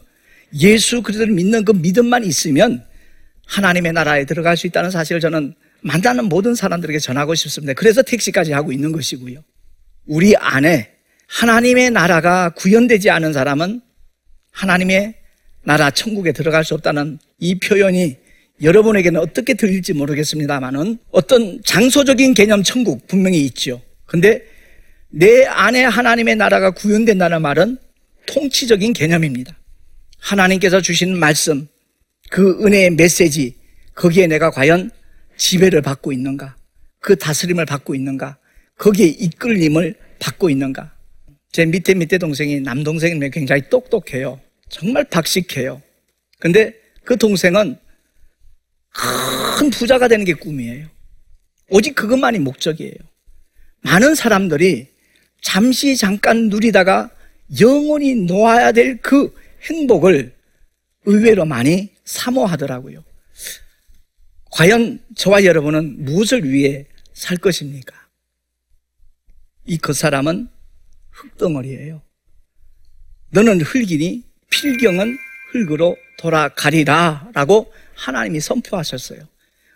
예수 0.60 1.02
그리스도를 1.02 1.34
믿는 1.34 1.64
그 1.64 1.72
믿음만 1.72 2.26
있으면 2.26 2.84
하나님의 3.46 3.94
나라에 3.94 4.26
들어갈 4.26 4.58
수 4.58 4.68
있다는 4.68 4.92
사실을 4.92 5.22
저는 5.22 5.54
만나는 5.80 6.26
모든 6.26 6.56
사람들에게 6.56 7.00
전하고 7.00 7.36
싶습니다. 7.36 7.72
그래서 7.72 8.02
택시까지 8.02 8.52
하고 8.52 8.74
있는 8.74 8.92
것이고요. 8.92 9.42
우리 10.08 10.36
안에 10.36 10.92
하나님의 11.28 11.92
나라가 11.92 12.50
구현되지 12.50 13.12
않은 13.12 13.32
사람은 13.32 13.80
하나님의 14.52 15.14
나라 15.64 15.90
천국에 15.90 16.34
들어갈 16.34 16.66
수 16.66 16.74
없다는 16.74 17.18
이 17.40 17.60
표현이 17.60 18.18
여러분에게는 18.64 19.20
어떻게 19.20 19.54
들릴지 19.54 19.94
모르겠습니다만은 19.94 20.98
어떤 21.12 21.62
장소적인 21.64 22.34
개념 22.34 22.64
천국 22.64 23.06
분명히 23.08 23.46
있죠. 23.46 23.82
근데 24.06 24.42
내 25.10 25.46
안에 25.46 25.84
하나님의 25.84 26.38
나라가 26.38 26.72
구현된다는 26.72 27.42
말은 27.42 27.78
통치적인 28.26 28.94
개념입니다. 28.94 29.58
하나님께서 30.18 30.82
주신 30.82 31.18
말씀, 31.18 31.68
그 32.30 32.66
은혜의 32.66 32.92
메시지, 32.92 33.56
거기에 33.96 34.28
내가 34.28 34.50
과연 34.50 34.90
지배를 35.38 35.82
받고 35.82 36.14
있는가? 36.14 36.56
그 37.00 37.18
다스림을 37.18 37.66
받고 37.66 37.94
있는가? 37.96 38.38
거기에 38.78 39.08
이끌림을 39.08 39.96
받고 40.20 40.50
있는가? 40.50 40.94
제 41.52 41.66
밑에 41.66 41.94
밑에 41.94 42.18
동생이 42.18 42.62
남동생이 42.62 43.30
굉장히 43.30 43.62
똑똑해요. 43.70 44.40
정말 44.70 45.04
박식해요. 45.04 45.82
근데 46.40 46.74
그 47.04 47.18
동생은 47.18 47.78
큰 48.94 49.70
부자가 49.70 50.08
되는 50.08 50.24
게 50.26 50.34
꿈이에요. 50.34 50.88
오직 51.70 51.96
그것만이 51.96 52.40
목적이에요. 52.40 52.94
많은 53.82 54.16
사람들이 54.16 54.88
잠시 55.42 55.98
잠깐 55.98 56.50
누리다가 56.50 57.10
영원히 57.60 58.16
놓아야 58.16 58.72
될 58.72 59.00
그 59.02 59.34
행복을 59.64 60.34
의외로 61.06 61.46
많이 61.46 61.90
사모하더라고요. 62.06 63.04
과연 64.52 65.00
저와 65.16 65.46
여러분은 65.46 66.06
무엇을 66.06 66.50
위해 66.50 66.86
살 67.14 67.38
것입니까? 67.38 67.96
이 69.66 69.78
그 69.78 69.94
사람은 69.94 70.50
흙덩어리예요. 71.12 72.02
너는 73.32 73.62
흙이니 73.62 74.24
필경은 74.50 75.18
흙으로 75.52 75.96
돌아가리라 76.18 77.30
라고 77.34 77.72
하나님이 77.96 78.40
선포하셨어요. 78.40 79.20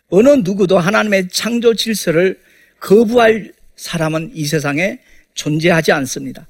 어느 0.10 0.30
누구도 0.30 0.80
하나님의 0.80 1.30
창조 1.30 1.74
질서를 1.74 2.40
거부할 2.80 3.52
사람은 3.76 4.32
이 4.34 4.46
세상에 4.46 5.00
존재하지 5.34 5.92
않습니다. 5.92 6.48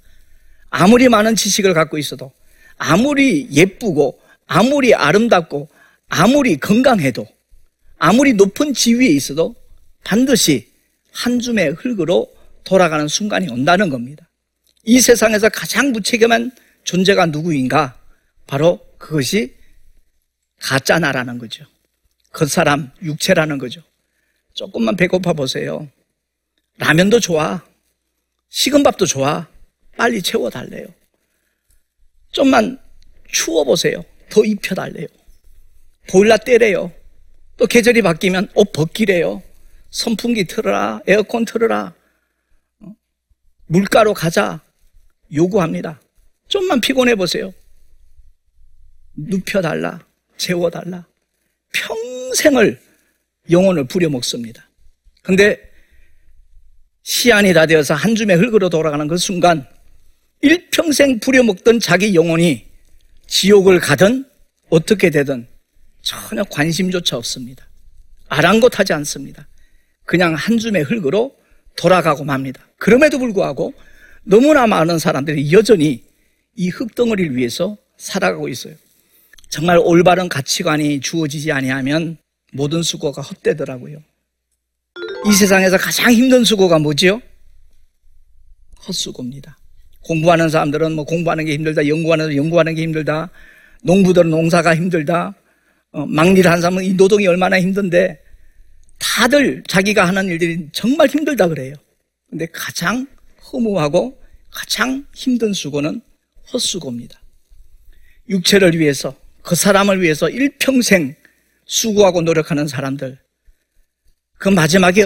아무리 0.70 1.10
많은 1.10 1.36
지식을 1.36 1.74
갖고 1.74 1.98
있어도, 1.98 2.32
아무리 2.78 3.48
예쁘고, 3.52 4.20
아무리 4.46 4.94
아름답고, 4.94 5.70
아무리 6.10 6.58
건강해도, 6.58 7.28
아무리 7.98 8.34
높은 8.34 8.74
지위에 8.74 9.08
있어도 9.08 9.56
반드시 10.04 10.68
한 11.12 11.40
줌의 11.40 11.72
흙으로 11.72 12.32
돌아가는 12.64 13.08
순간이 13.08 13.50
온다는 13.50 13.90
겁니다. 13.90 14.30
이 14.84 15.02
세상에서 15.02 15.50
가장 15.50 15.92
무책임한 15.92 16.52
존재가 16.84 17.28
누구인가? 17.28 17.98
바로 18.46 18.80
그것이 18.98 19.57
가짜 20.60 21.00
나라는 21.00 21.38
거죠. 21.38 21.66
그 22.32 22.46
사람 22.46 22.92
육체라는 23.02 23.58
거죠. 23.58 23.82
조금만 24.54 24.96
배고파 24.96 25.34
보세요. 25.34 25.88
라면도 26.78 27.20
좋아. 27.20 27.64
식은 28.50 28.84
밥도 28.84 29.06
좋아. 29.06 29.48
빨리 29.96 30.22
채워달래요. 30.22 30.88
좀만 32.32 32.80
추워보세요. 33.32 34.04
더 34.30 34.44
입혀달래요. 34.44 35.08
보일러 36.10 36.38
떼래요. 36.38 36.92
또 37.58 37.66
계절이 37.66 38.02
바뀌면 38.02 38.50
옷 38.54 38.72
벗기래요. 38.72 39.42
선풍기 39.90 40.46
틀어라. 40.46 41.02
에어컨 41.08 41.46
틀어라. 41.46 41.94
어? 42.82 42.96
물가로 43.68 44.14
가자. 44.14 44.62
요구합니다. 45.34 46.00
좀만 46.48 46.82
피곤해 46.82 47.16
보세요. 47.16 47.54
눕혀달라. 49.16 50.07
재워달라. 50.38 51.06
평생을 51.74 52.80
영혼을 53.52 53.86
부려먹습니다. 53.86 54.70
근데 55.24 55.60
시안이 57.04 57.54
다 57.54 57.66
되어서 57.66 57.94
한 57.94 58.16
줌의 58.16 58.38
흙으로 58.38 58.70
돌아가는 58.70 59.08
그 59.08 59.18
순간 59.18 59.66
일평생 60.42 61.20
부려먹던 61.20 61.80
자기 61.80 62.14
영혼이 62.14 62.66
지옥을 63.28 63.80
가든 63.80 64.26
어떻게 64.70 65.10
되든 65.10 65.48
전혀 66.02 66.44
관심조차 66.44 67.18
없습니다. 67.18 67.68
아랑곳하지 68.30 68.94
않습니다. 68.94 69.48
그냥 70.06 70.34
한 70.36 70.58
줌의 70.58 70.84
흙으로 70.84 71.36
돌아가고 71.76 72.24
맙니다. 72.24 72.66
그럼에도 72.78 73.20
불구하고 73.20 73.74
너무나 74.24 74.68
많은 74.68 75.00
사람들이 75.00 75.52
여전히 75.54 76.04
이 76.56 76.70
흙덩어리를 76.70 77.36
위해서 77.36 77.78
살아가고 77.98 78.50
있어요. 78.50 78.76
정말 79.58 79.80
올바른 79.80 80.30
가치관이 80.30 81.00
주어지지 81.00 81.52
아니하면 81.52 82.18
모든 82.54 82.84
수고가 82.84 83.24
헛되더라고요. 83.24 83.98
이 85.28 85.34
세상에서 85.34 85.80
가장 85.80 86.14
힘든 86.14 86.44
수고가 86.44 86.78
뭐지요? 86.78 87.20
헛수고입니다. 88.88 89.58
공부하는 90.02 90.50
사람들은 90.50 90.92
뭐 90.92 91.06
공부하는 91.06 91.46
게 91.46 91.56
힘들다, 91.56 91.88
연구하는 91.88 92.36
연구하는 92.36 92.76
게 92.76 92.84
힘들다, 92.84 93.32
농부들은 93.82 94.30
농사가 94.30 94.76
힘들다, 94.76 95.34
어, 95.92 96.06
하는 96.08 96.62
사람은 96.62 96.84
이 96.84 96.94
노동이 96.94 97.26
얼마나 97.26 97.60
힘든데 97.60 98.22
다들 99.00 99.64
자기가 99.68 100.08
하는 100.08 100.28
일들이 100.28 100.68
정말 100.72 101.08
힘들다 101.08 101.48
그래요. 101.48 101.74
근데 102.30 102.46
가장 102.54 103.08
허무하고 103.52 104.22
가장 104.52 105.04
힘든 105.16 105.52
수고는 105.52 106.02
헛수고입니다. 106.54 107.20
육체를 108.30 108.78
위해서 108.78 109.16
그 109.48 109.56
사람을 109.56 110.02
위해서 110.02 110.30
일평생 110.30 111.16
수고하고 111.66 112.22
노력하는 112.22 112.68
사람들. 112.68 113.18
그 114.38 114.50
마지막에 114.50 115.06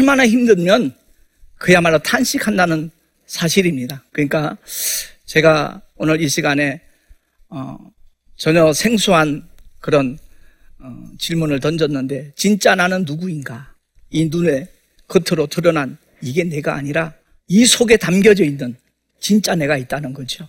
얼마나 0.00 0.26
힘들면 0.26 0.92
그야말로 1.56 1.96
탄식한다는 2.00 2.90
사실입니다. 3.26 4.02
그러니까 4.10 4.56
제가 5.24 5.80
오늘 5.94 6.20
이 6.20 6.28
시간에 6.28 6.80
어, 7.48 7.78
전혀 8.34 8.72
생소한 8.72 9.48
그런 9.78 10.18
어, 10.80 11.06
질문을 11.20 11.60
던졌는데 11.60 12.32
진짜 12.34 12.74
나는 12.74 13.04
누구인가? 13.04 13.72
이 14.10 14.24
눈에 14.24 14.66
겉으로 15.06 15.46
드러난 15.46 15.96
이게 16.20 16.42
내가 16.42 16.74
아니라 16.74 17.14
이 17.46 17.64
속에 17.64 17.96
담겨져 17.96 18.42
있는 18.42 18.74
진짜 19.20 19.54
내가 19.54 19.76
있다는 19.76 20.12
거죠. 20.12 20.48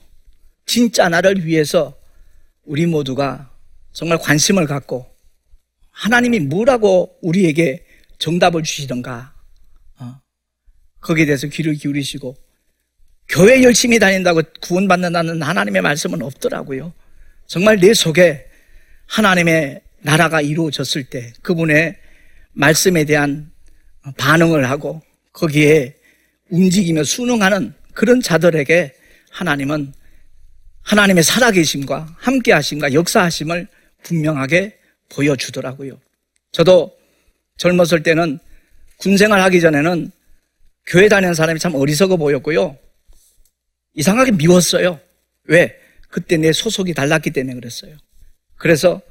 진짜 0.66 1.08
나를 1.08 1.46
위해서 1.46 1.97
우리 2.68 2.86
모두가 2.86 3.50
정말 3.94 4.20
관심을 4.20 4.68
갖고 4.68 5.08
하나님이 5.92 6.42
뭐라고 6.42 7.18
우리에게 7.22 7.86
정답을 8.20 8.64
주시던가 8.64 9.34
어, 10.00 10.20
거기에 11.00 11.26
대해서 11.26 11.48
귀를 11.48 11.74
기울이시고 11.74 12.36
교회 13.30 13.64
열심히 13.64 14.00
다닌다고 14.00 14.42
구원받는다는 14.62 15.42
하나님의 15.42 15.82
말씀은 15.82 16.22
없더라고요. 16.22 16.94
정말 17.46 17.80
내 17.80 17.94
속에 17.94 18.48
하나님의 19.08 19.82
나라가 20.02 20.42
이루어졌을 20.42 21.06
때 21.06 21.34
그분의 21.42 21.98
말씀에 22.54 23.06
대한 23.06 23.52
반응을 24.18 24.70
하고 24.70 25.02
거기에 25.32 25.96
움직이며 26.50 27.04
순응하는 27.04 27.74
그런 27.94 28.22
자들에게 28.22 28.94
하나님은 29.32 29.94
하나님의 30.88 31.24
살아계심과 31.24 32.16
함께하심과 32.18 32.94
역사하심을 32.94 33.68
분명하게 34.04 34.78
보여주더라고요. 35.10 36.00
저도 36.54 36.98
젊었을 37.58 38.04
때는 38.04 38.40
군생활 38.98 39.42
하기 39.42 39.60
전에는 39.60 40.12
교회 40.86 41.10
다니는 41.10 41.34
사람이 41.34 41.60
참 41.60 41.76
어리석어 41.76 42.16
보였고요. 42.16 42.78
이상하게 43.96 44.32
미웠어요. 44.32 45.00
왜? 45.46 45.78
그때 46.10 46.38
내 46.38 46.54
소속이 46.54 46.94
달랐기 46.94 47.32
때문에 47.32 47.56
그랬어요. 47.56 47.98
그래서 48.56 49.02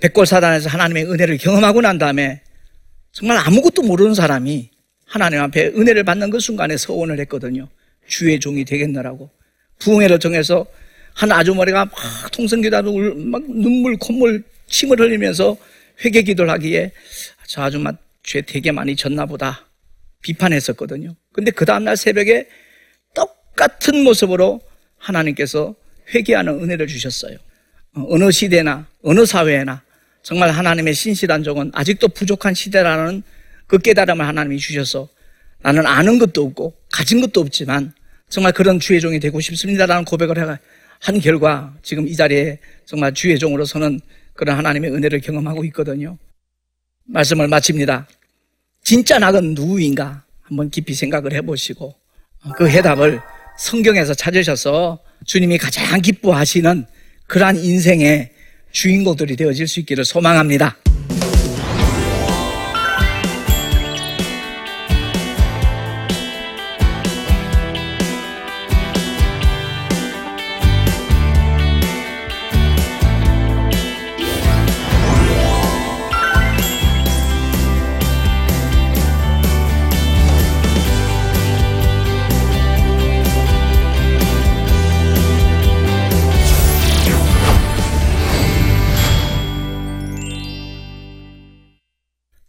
백골사단에서 0.00 0.70
하나님의 0.70 1.04
은혜를 1.04 1.38
경험하고 1.38 1.82
난 1.82 1.98
다음에 1.98 2.42
정말 3.12 3.38
아무것도 3.38 3.82
모르는 3.82 4.14
사람이 4.14 4.70
하나님 5.06 5.40
앞에 5.40 5.68
은혜를 5.68 6.02
받는 6.02 6.30
그 6.30 6.40
순간에 6.40 6.76
서원을 6.76 7.20
했거든요. 7.20 7.68
주의 8.08 8.40
종이 8.40 8.64
되겠느라고. 8.64 9.37
부흥회를 9.78 10.18
정해서 10.18 10.66
한 11.14 11.32
아주머니가 11.32 11.86
막 11.86 11.92
통성기도하고 12.32 12.90
울- 12.92 13.14
막 13.16 13.42
눈물, 13.48 13.96
콧물, 13.96 14.42
침을 14.68 15.00
흘리면서 15.00 15.56
회개 16.04 16.22
기도를 16.22 16.50
하기에 16.52 16.92
저 17.46 17.62
아줌마 17.62 17.92
죄 18.22 18.40
되게 18.42 18.70
많이 18.72 18.94
졌나 18.94 19.26
보다 19.26 19.66
비판했었거든요. 20.22 21.14
근데 21.32 21.50
그 21.50 21.64
다음날 21.64 21.96
새벽에 21.96 22.46
똑같은 23.14 24.04
모습으로 24.04 24.60
하나님께서 24.98 25.74
회개하는 26.14 26.60
은혜를 26.62 26.86
주셨어요. 26.86 27.36
어, 27.94 28.06
어느 28.10 28.30
시대나 28.30 28.86
어느 29.02 29.24
사회나 29.26 29.82
정말 30.22 30.50
하나님의 30.50 30.94
신실한 30.94 31.42
종은 31.42 31.70
아직도 31.74 32.08
부족한 32.08 32.54
시대라는 32.54 33.22
그 33.66 33.78
깨달음을 33.78 34.26
하나님이 34.26 34.58
주셔서 34.58 35.08
나는 35.60 35.86
아는 35.86 36.18
것도 36.18 36.44
없고 36.44 36.74
가진 36.92 37.20
것도 37.20 37.40
없지만 37.40 37.92
정말 38.28 38.52
그런 38.52 38.78
주의 38.80 39.00
종이 39.00 39.18
되고 39.20 39.40
싶습니다라는 39.40 40.04
고백을 40.04 40.38
해- 40.38 40.58
한 41.00 41.20
결과 41.20 41.74
지금 41.82 42.08
이 42.08 42.14
자리에 42.14 42.58
정말 42.84 43.14
주의 43.14 43.38
종으로서는 43.38 44.00
그런 44.34 44.56
하나님의 44.56 44.90
은혜를 44.92 45.20
경험하고 45.20 45.64
있거든요. 45.66 46.18
말씀을 47.04 47.48
마칩니다. 47.48 48.06
진짜 48.84 49.18
낙은 49.18 49.54
누구인가 49.54 50.24
한번 50.42 50.70
깊이 50.70 50.94
생각을 50.94 51.32
해보시고 51.34 51.94
그 52.56 52.68
해답을 52.68 53.20
성경에서 53.58 54.14
찾으셔서 54.14 54.98
주님이 55.24 55.58
가장 55.58 56.00
기뻐하시는 56.00 56.86
그러한 57.26 57.56
인생의 57.56 58.30
주인공들이 58.70 59.36
되어질 59.36 59.66
수 59.66 59.80
있기를 59.80 60.04
소망합니다. 60.04 60.76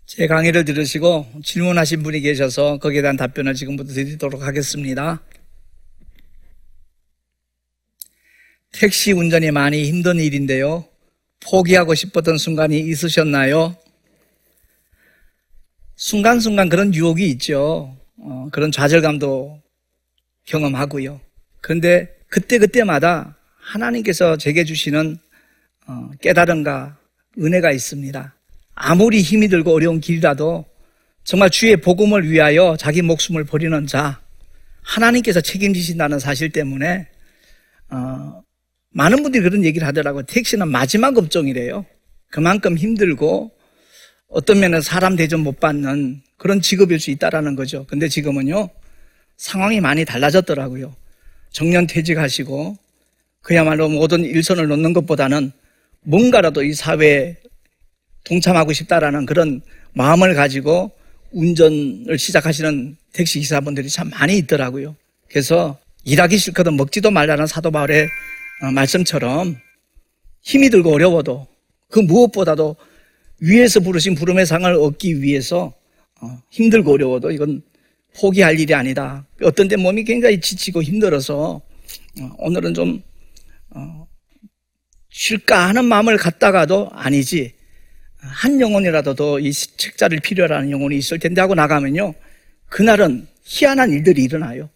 제 0.09 0.25
강의를 0.25 0.65
들으시고 0.65 1.27
질문하신 1.43 2.01
분이 2.01 2.21
계셔서 2.21 2.79
거기에 2.79 3.03
대한 3.03 3.15
답변을 3.15 3.53
지금부터 3.53 3.93
드리도록 3.93 4.41
하겠습니다. 4.41 5.21
택시 8.71 9.11
운전이 9.11 9.51
많이 9.51 9.87
힘든 9.87 10.17
일인데요. 10.17 10.87
포기하고 11.41 11.93
싶었던 11.93 12.39
순간이 12.39 12.79
있으셨나요? 12.79 13.77
순간순간 15.95 16.69
그런 16.69 16.91
유혹이 16.91 17.29
있죠. 17.33 17.95
어, 18.17 18.49
그런 18.51 18.71
좌절감도 18.71 19.61
경험하고요. 20.45 21.21
그런데 21.61 22.17
그때그때마다 22.29 23.37
하나님께서 23.59 24.37
제게 24.37 24.63
주시는 24.63 25.19
어, 25.85 26.09
깨달음과 26.19 26.97
은혜가 27.37 27.69
있습니다. 27.69 28.38
아무리 28.81 29.21
힘이 29.21 29.49
들고 29.49 29.73
어려운 29.73 29.99
길이라도 29.99 30.65
정말 31.25 31.49
주의 31.49 31.75
복음을 31.75 32.29
위하여 32.29 32.77
자기 32.79 33.01
목숨을 33.01 33.43
버리는 33.43 33.85
자 33.85 34.21
하나님께서 34.81 35.41
책임지신다는 35.41 36.17
사실 36.17 36.49
때문에 36.49 37.07
어, 37.89 38.41
많은 38.91 39.21
분들이 39.21 39.43
그런 39.43 39.65
얘기를 39.65 39.85
하더라고요. 39.85 40.23
택시는 40.23 40.69
마지막 40.69 41.17
업종이래요. 41.17 41.85
그만큼 42.31 42.77
힘들고 42.77 43.51
어떤 44.29 44.61
면은 44.61 44.79
사람 44.79 45.17
대접 45.17 45.41
못 45.41 45.59
받는 45.59 46.21
그런 46.37 46.61
직업일 46.61 47.01
수 47.01 47.11
있다라는 47.11 47.57
거죠. 47.57 47.85
근데 47.85 48.07
지금은요 48.07 48.69
상황이 49.35 49.81
많이 49.81 50.05
달라졌더라고요. 50.05 50.95
정년 51.51 51.85
퇴직하시고 51.85 52.77
그야말로 53.41 53.89
모든 53.89 54.23
일선을 54.23 54.69
놓는 54.69 54.93
것보다는 54.93 55.51
뭔가라도 56.01 56.63
이 56.63 56.73
사회에 56.73 57.35
동참하고 58.23 58.73
싶다라는 58.73 59.25
그런 59.25 59.61
마음을 59.93 60.33
가지고 60.35 60.91
운전을 61.31 62.17
시작하시는 62.17 62.97
택시 63.13 63.39
기사분들이 63.39 63.89
참 63.89 64.09
많이 64.09 64.37
있더라고요. 64.37 64.95
그래서 65.29 65.79
일하기 66.05 66.37
싫거든 66.37 66.75
먹지도 66.75 67.11
말라는 67.11 67.45
사도 67.47 67.71
바울의 67.71 68.07
어, 68.63 68.71
말씀처럼 68.71 69.57
힘이 70.41 70.69
들고 70.69 70.93
어려워도 70.93 71.47
그 71.89 71.99
무엇보다도 71.99 72.75
위에서 73.41 73.79
부르신 73.79 74.15
부름의 74.15 74.45
상을 74.45 74.71
얻기 74.73 75.21
위해서 75.21 75.73
어, 76.21 76.41
힘들고 76.49 76.93
어려워도 76.93 77.31
이건 77.31 77.61
포기할 78.19 78.59
일이 78.59 78.73
아니다. 78.73 79.25
어떤 79.43 79.67
때 79.67 79.75
몸이 79.75 80.03
굉장히 80.03 80.41
지치고 80.41 80.81
힘들어서 80.81 81.61
어, 82.21 82.29
오늘은 82.39 82.73
좀 82.73 83.01
어, 83.69 84.07
쉴까 85.09 85.69
하는 85.69 85.85
마음을 85.85 86.17
갖다가도 86.17 86.89
아니지. 86.91 87.53
한 88.19 88.59
영혼이라도 88.59 89.15
더 89.15 89.39
이 89.39 89.51
책자를 89.51 90.19
필요로 90.19 90.53
하는 90.53 90.71
영혼이 90.71 90.97
있을 90.97 91.19
텐데 91.19 91.41
하고 91.41 91.55
나가면요. 91.55 92.13
그날은 92.67 93.27
희한한 93.43 93.91
일들이 93.91 94.23
일어나요. 94.23 94.69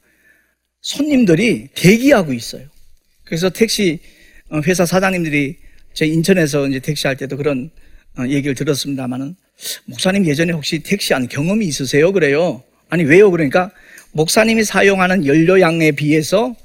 손님들이 0.81 1.67
대기하고 1.75 2.33
있어요. 2.33 2.67
그래서 3.23 3.49
택시 3.49 3.99
어, 4.49 4.59
회사 4.65 4.85
사장님들이 4.85 5.57
제 5.93 6.05
인천에서 6.05 6.67
이제 6.67 6.79
택시 6.79 7.07
할 7.07 7.15
때도 7.17 7.37
그런 7.37 7.69
어, 8.17 8.23
얘기를 8.27 8.55
들었습니다만은 8.55 9.35
목사님 9.85 10.25
예전에 10.25 10.53
혹시 10.53 10.79
택시 10.79 11.13
한 11.13 11.27
경험이 11.27 11.65
있으세요? 11.67 12.11
그래요. 12.11 12.63
아니 12.89 13.03
왜요? 13.03 13.31
그러니까 13.31 13.71
목사님이 14.11 14.63
사용하는 14.63 15.25
연료 15.25 15.59
양에 15.59 15.91
비해서 15.91 16.55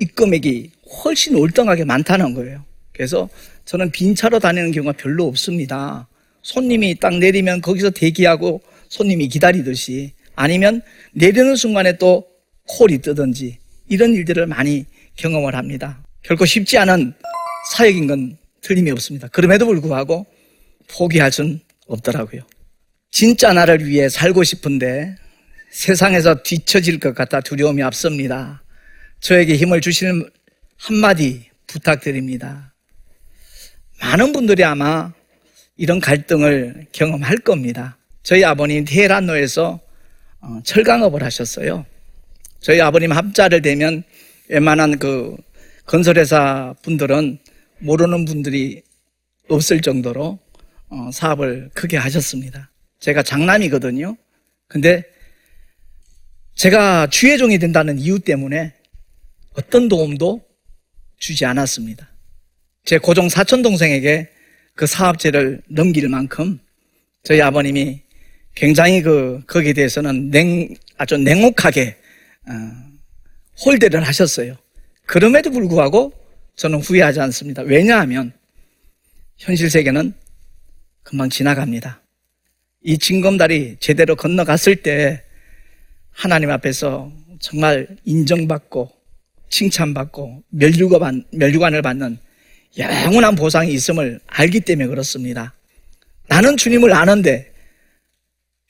입금액이 0.00 0.70
훨씬 1.04 1.34
월등하게 1.34 1.84
많다는 1.84 2.34
거예요. 2.34 2.64
그래서 2.92 3.28
저는 3.68 3.90
빈 3.90 4.14
차로 4.14 4.38
다니는 4.38 4.72
경우가 4.72 4.92
별로 4.92 5.26
없습니다. 5.26 6.08
손님이 6.40 6.94
딱 6.98 7.18
내리면 7.18 7.60
거기서 7.60 7.90
대기하고 7.90 8.62
손님이 8.88 9.28
기다리듯이 9.28 10.12
아니면 10.34 10.80
내리는 11.12 11.54
순간에 11.54 11.98
또 11.98 12.26
콜이 12.66 13.02
뜨든지 13.02 13.58
이런 13.90 14.14
일들을 14.14 14.46
많이 14.46 14.86
경험을 15.16 15.54
합니다. 15.54 16.02
결코 16.22 16.46
쉽지 16.46 16.78
않은 16.78 17.12
사역인 17.72 18.06
건 18.06 18.38
틀림이 18.62 18.90
없습니다. 18.92 19.28
그럼에도 19.28 19.66
불구하고 19.66 20.24
포기할 20.88 21.30
순 21.30 21.60
없더라고요. 21.88 22.40
진짜 23.10 23.52
나를 23.52 23.86
위해 23.86 24.08
살고 24.08 24.44
싶은데 24.44 25.14
세상에서 25.72 26.42
뒤처질 26.42 27.00
것 27.00 27.14
같아 27.14 27.42
두려움이 27.42 27.82
앞섭니다. 27.82 28.62
저에게 29.20 29.56
힘을 29.56 29.82
주시는 29.82 30.26
한마디 30.78 31.50
부탁드립니다. 31.66 32.67
많은 34.00 34.32
분들이 34.32 34.64
아마 34.64 35.12
이런 35.76 36.00
갈등을 36.00 36.86
경험할 36.92 37.38
겁니다. 37.38 37.98
저희 38.22 38.44
아버님 38.44 38.84
테헤란로에서 38.84 39.80
어, 40.40 40.60
철강업을 40.64 41.22
하셨어요. 41.22 41.84
저희 42.60 42.80
아버님 42.80 43.12
합자를 43.12 43.62
대면 43.62 44.02
웬만한 44.48 44.98
그 44.98 45.36
건설회사 45.86 46.74
분들은 46.82 47.38
모르는 47.78 48.24
분들이 48.24 48.82
없을 49.48 49.80
정도로 49.80 50.38
어, 50.88 51.10
사업을 51.12 51.70
크게 51.74 51.96
하셨습니다. 51.96 52.70
제가 53.00 53.22
장남이거든요. 53.22 54.16
근데 54.66 55.04
제가 56.54 57.06
주의 57.08 57.38
종이 57.38 57.58
된다는 57.58 57.98
이유 57.98 58.18
때문에 58.18 58.74
어떤 59.54 59.88
도움도 59.88 60.44
주지 61.18 61.44
않았습니다. 61.44 62.08
제 62.88 62.96
고종 62.96 63.28
사촌 63.28 63.60
동생에게 63.60 64.30
그 64.74 64.86
사업체를 64.86 65.60
넘길 65.68 66.08
만큼 66.08 66.58
저희 67.22 67.42
아버님이 67.42 68.00
굉장히 68.54 69.02
그 69.02 69.42
거기에 69.46 69.74
대해서는 69.74 70.30
냉 70.30 70.74
아주 70.96 71.18
냉혹하게 71.18 71.96
어, 72.48 72.52
홀대를 73.62 74.06
하셨어요. 74.06 74.56
그럼에도 75.04 75.50
불구하고 75.50 76.14
저는 76.56 76.80
후회하지 76.80 77.20
않습니다. 77.20 77.60
왜냐하면 77.60 78.32
현실 79.36 79.68
세계는 79.68 80.14
금방 81.02 81.28
지나갑니다. 81.28 82.00
이 82.84 82.96
징검다리 82.96 83.76
제대로 83.80 84.16
건너갔을 84.16 84.76
때 84.76 85.22
하나님 86.10 86.50
앞에서 86.50 87.12
정말 87.38 87.86
인정받고 88.06 88.90
칭찬받고 89.50 90.44
멸류관, 90.48 91.24
멸류관을 91.32 91.82
받는 91.82 92.18
영원한 92.76 93.34
보상이 93.34 93.72
있음을 93.72 94.20
알기 94.26 94.60
때문에 94.60 94.88
그렇습니다. 94.88 95.54
나는 96.28 96.56
주님을 96.56 96.92
아는데 96.92 97.52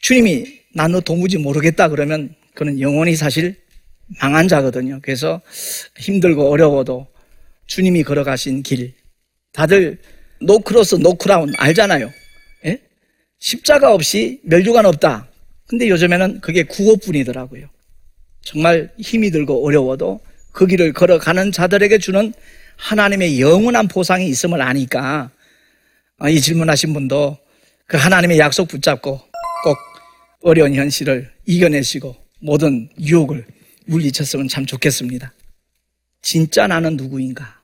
주님이 0.00 0.60
나너 0.74 1.00
도무지 1.00 1.38
모르겠다 1.38 1.88
그러면 1.88 2.34
그는 2.54 2.80
영원히 2.80 3.16
사실 3.16 3.56
망한 4.20 4.48
자거든요. 4.48 5.00
그래서 5.02 5.40
힘들고 5.98 6.50
어려워도 6.50 7.06
주님이 7.66 8.04
걸어가신 8.04 8.62
길. 8.62 8.94
다들 9.52 9.98
노크로스, 10.40 10.96
노크라운 10.96 11.52
알잖아요. 11.56 12.10
예? 12.66 12.80
십자가 13.38 13.92
없이 13.92 14.40
멸류관 14.44 14.86
없다. 14.86 15.28
근데 15.66 15.88
요즘에는 15.88 16.40
그게 16.40 16.62
구호뿐이더라고요. 16.62 17.68
정말 18.42 18.90
힘이 18.98 19.30
들고 19.30 19.66
어려워도 19.66 20.20
그 20.52 20.66
길을 20.66 20.92
걸어가는 20.92 21.52
자들에게 21.52 21.98
주는 21.98 22.32
하나님의 22.78 23.40
영원한 23.40 23.88
보상이 23.88 24.28
있음을 24.28 24.62
아니까 24.62 25.30
아, 26.18 26.28
이 26.28 26.40
질문하신 26.40 26.94
분도 26.94 27.36
그 27.86 27.96
하나님의 27.96 28.38
약속 28.38 28.68
붙잡고 28.68 29.20
꼭 29.64 29.76
어려운 30.42 30.74
현실을 30.74 31.30
이겨내시고 31.46 32.16
모든 32.40 32.88
유혹을 33.00 33.44
물리쳤으면 33.86 34.48
참 34.48 34.64
좋겠습니다. 34.64 35.32
진짜 36.22 36.66
나는 36.66 36.96
누구인가? 36.96 37.62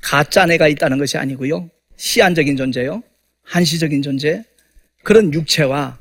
가짜 0.00 0.46
내가 0.46 0.68
있다는 0.68 0.98
것이 0.98 1.18
아니고요. 1.18 1.70
시한적인 1.96 2.56
존재요. 2.56 3.02
한시적인 3.44 4.02
존재. 4.02 4.44
그런 5.02 5.32
육체와 5.32 5.98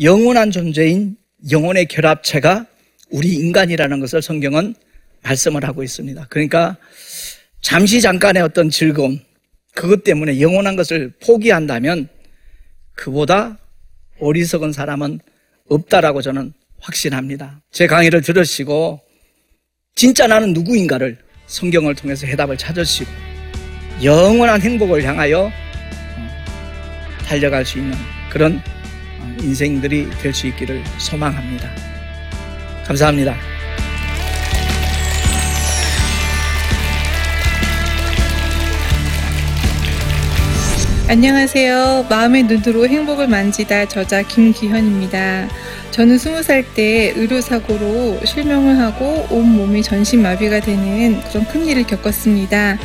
영원한 0.00 0.50
존재인 0.50 1.16
영혼의 1.50 1.86
결합체가 1.86 2.66
우리 3.10 3.34
인간이라는 3.34 4.00
것을 4.00 4.22
성경은 4.22 4.74
말씀을 5.22 5.64
하고 5.64 5.82
있습니다. 5.82 6.26
그러니까 6.28 6.76
잠시 7.60 8.00
잠깐의 8.00 8.42
어떤 8.42 8.70
즐거움, 8.70 9.18
그것 9.74 10.04
때문에 10.04 10.40
영원한 10.40 10.76
것을 10.76 11.12
포기한다면 11.24 12.08
그보다 12.94 13.58
어리석은 14.20 14.72
사람은 14.72 15.20
없다라고 15.68 16.22
저는 16.22 16.52
확신합니다. 16.80 17.60
제 17.70 17.86
강의를 17.86 18.22
들으시고 18.22 19.00
진짜 19.94 20.26
나는 20.26 20.52
누구인가를 20.52 21.18
성경을 21.46 21.94
통해서 21.94 22.26
해답을 22.26 22.56
찾으시고 22.56 23.10
영원한 24.02 24.60
행복을 24.60 25.02
향하여 25.04 25.46
어, 25.46 26.28
달려갈 27.26 27.64
수 27.64 27.78
있는 27.78 27.96
그런 28.30 28.56
어, 29.20 29.36
인생들이 29.40 30.08
될 30.20 30.32
수 30.32 30.46
있기를 30.46 30.82
소망합니다. 30.98 31.70
감사합니다. 32.84 33.36
안녕하세요. 41.10 42.04
마음의 42.10 42.42
눈으로 42.42 42.86
행복을 42.86 43.28
만지다 43.28 43.88
저자 43.88 44.20
김기현입니다. 44.20 45.48
저는 45.90 46.18
스무 46.18 46.42
살때 46.42 47.14
의료사고로 47.16 48.20
실명을 48.26 48.78
하고 48.78 49.26
온몸이 49.30 49.82
전신마비가 49.82 50.60
되는 50.60 51.18
그런 51.30 51.46
큰 51.46 51.64
일을 51.64 51.84
겪었습니다. 51.84 52.76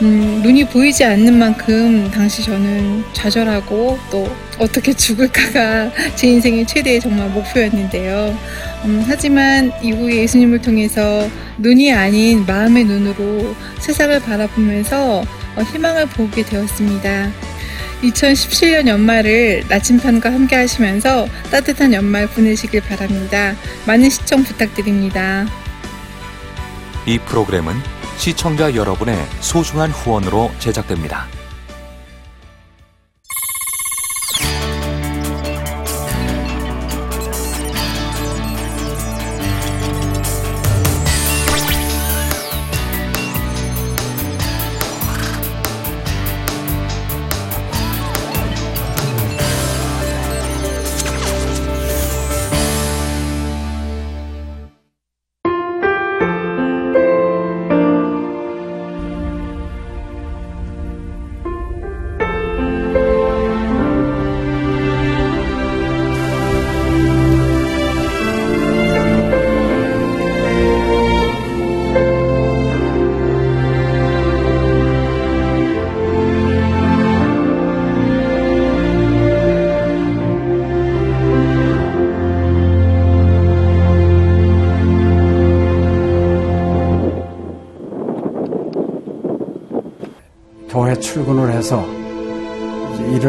음, 0.00 0.40
눈이 0.42 0.68
보이지 0.70 1.04
않는 1.04 1.38
만큼 1.38 2.10
당시 2.10 2.42
저는 2.44 3.04
좌절하고 3.12 3.98
또 4.10 4.26
어떻게 4.58 4.94
죽을까가 4.94 5.90
제 6.16 6.28
인생의 6.28 6.66
최대의 6.66 6.98
정말 6.98 7.28
목표였는데요. 7.28 8.34
음, 8.86 9.04
하지만 9.06 9.70
이후에 9.82 10.22
예수님을 10.22 10.62
통해서 10.62 11.28
눈이 11.58 11.92
아닌 11.92 12.46
마음의 12.46 12.84
눈으로 12.84 13.54
세상을 13.80 14.18
바라보면서 14.20 15.24
어, 15.56 15.62
희망을 15.62 16.06
보게 16.06 16.42
되었습니다. 16.42 17.32
2017년 18.02 18.88
연말을 18.88 19.64
나침판과 19.68 20.32
함께 20.32 20.56
하시면서 20.56 21.26
따뜻한 21.50 21.92
연말 21.92 22.26
보내시길 22.26 22.82
바랍니다. 22.82 23.54
많은 23.86 24.10
시청 24.10 24.44
부탁드립니다. 24.44 25.46
이 27.06 27.18
프로그램은 27.18 27.74
시청자 28.18 28.74
여러분의 28.74 29.16
소중한 29.40 29.90
후원으로 29.90 30.50
제작됩니다. 30.58 31.28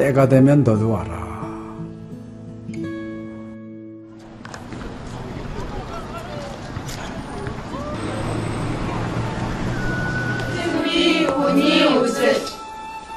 때가 0.00 0.26
되면 0.26 0.64
너도 0.64 0.92
와라. 0.92 1.28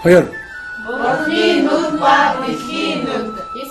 허연. 0.04 0.30
머리 0.86 1.62
눈과 1.64 2.42
미키 2.42 3.06
눈. 3.06 3.34
네, 3.34 3.62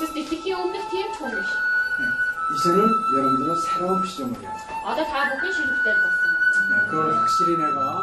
이제는 2.54 2.88
여러분들은 3.14 3.56
새로운 3.60 4.06
시점을 4.06 4.40
해요 4.40 4.50
아다 4.86 5.04
다 5.04 5.28
먹기 5.28 5.52
싫을 5.52 5.68
때 5.84 5.92
봤어 6.00 6.86
그걸 6.90 7.14
확실히 7.14 7.56
내가 7.56 8.02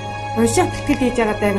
унших 0.36 0.68
тэтгэл 0.86 1.00
хийж 1.00 1.16
байгаа 1.16 1.38
даа 1.40 1.52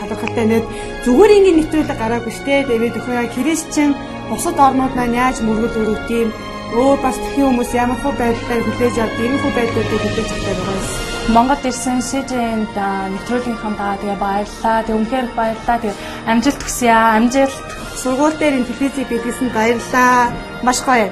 талархалтай 0.00 0.46
нэт 0.48 0.64
зүгээр 1.04 1.34
ингээд 1.36 1.58
нэвтрүүлэг 1.58 1.98
гараагүй 2.00 2.32
штэ 2.32 2.64
тэгээд 2.68 2.98
өхөө 2.98 3.32
христчэн 3.36 3.90
бусад 4.30 4.56
орнууд 4.66 4.94
маань 4.96 5.18
яаж 5.22 5.36
мөргөл 5.44 5.80
өрөвт 5.82 6.08
юм 6.10 6.28
өөр 6.74 6.98
бас 7.04 7.16
тхэн 7.20 7.44
хүмүүс 7.44 7.70
ямар 7.76 7.98
хөө 8.02 8.14
байдлаар 8.18 8.62
хүлээж 8.64 8.96
авдаг 8.98 9.24
юм 9.26 9.36
хөө 9.42 9.52
байдлуудыг 9.56 10.00
хүлээж 10.02 10.30
авдаг 10.32 10.56
байгаа 10.58 10.76
юм. 10.80 11.14
Монгол 11.34 11.62
ирсэн 11.70 11.98
СЖН-д 12.04 12.76
нэвтрүүлгийнхаа 13.12 13.72
даа 13.80 13.94
тэгээ 14.00 14.18
баярлаа. 14.20 14.78
Тэг 14.84 14.96
үнхээр 14.98 15.26
баярлаа. 15.38 15.78
Тэг 15.80 15.92
амжилт 16.28 16.60
хүсье 16.60 16.90
аа. 16.92 17.16
Амжилт. 17.16 17.68
Сургууль 17.96 18.36
дээр 18.36 18.58
ин 18.60 18.68
телевизийг 18.68 19.08
бидлсэн 19.08 19.48
баярлаа. 19.56 20.32
Маш 20.66 20.78
гоё. 20.84 21.08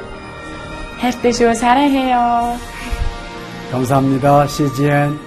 хайртай 1.00 1.32
шүү. 1.32 1.54
사랑해요. 1.54 2.58
감사합니다. 3.72 4.46
CGN 4.46 5.25